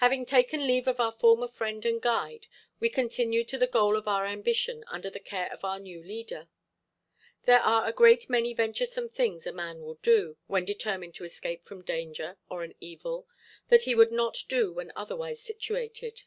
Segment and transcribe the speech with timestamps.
[0.00, 2.46] Having taken leave of our former friend and guide
[2.78, 6.50] we continued to the goal of our ambition under the care of our new leader.
[7.44, 11.64] There are a great many venturesome things a man will do, when determined to escape
[11.64, 13.26] from danger or an evil,
[13.70, 16.24] that he would not do when otherwise situated.